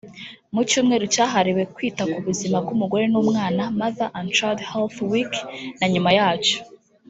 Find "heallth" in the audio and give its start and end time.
4.69-4.97